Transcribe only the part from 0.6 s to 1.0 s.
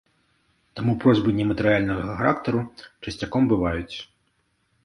Таму